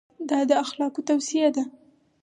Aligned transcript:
دا 0.29 0.39
د 0.49 0.51
اخلاقو 0.63 0.99
توصیه 1.09 1.49
ده. 1.55 1.63